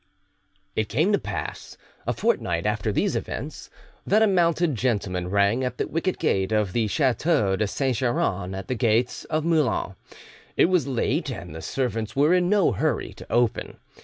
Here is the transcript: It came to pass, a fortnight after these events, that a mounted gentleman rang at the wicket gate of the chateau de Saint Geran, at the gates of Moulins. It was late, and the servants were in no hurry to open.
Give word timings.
It 0.75 0.89
came 0.89 1.11
to 1.11 1.19
pass, 1.19 1.77
a 2.07 2.13
fortnight 2.13 2.65
after 2.65 2.91
these 2.91 3.15
events, 3.15 3.69
that 4.03 4.23
a 4.23 4.25
mounted 4.27 4.73
gentleman 4.73 5.29
rang 5.29 5.63
at 5.63 5.77
the 5.77 5.87
wicket 5.87 6.17
gate 6.17 6.51
of 6.51 6.73
the 6.73 6.87
chateau 6.87 7.55
de 7.55 7.67
Saint 7.67 7.97
Geran, 7.97 8.55
at 8.55 8.67
the 8.67 8.73
gates 8.73 9.25
of 9.25 9.45
Moulins. 9.45 9.93
It 10.57 10.69
was 10.69 10.87
late, 10.87 11.29
and 11.29 11.53
the 11.53 11.61
servants 11.61 12.15
were 12.15 12.33
in 12.33 12.49
no 12.49 12.71
hurry 12.71 13.13
to 13.13 13.31
open. 13.31 13.77